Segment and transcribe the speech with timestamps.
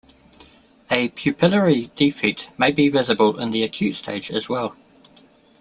[0.89, 4.75] A pupillary defect may be visible in the acute stage as well.